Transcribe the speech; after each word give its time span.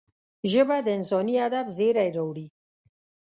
ژبه 0.51 0.77
د 0.85 0.87
انساني 0.97 1.35
ادب 1.47 1.65
زېری 1.77 2.09
راوړي 2.17 2.47